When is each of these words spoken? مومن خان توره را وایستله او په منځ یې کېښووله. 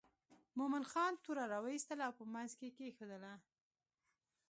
مومن 0.57 0.83
خان 0.91 1.13
توره 1.23 1.45
را 1.51 1.59
وایستله 1.63 2.03
او 2.07 2.13
په 2.19 2.25
منځ 2.33 2.51
یې 2.63 2.69
کېښووله. 2.77 3.33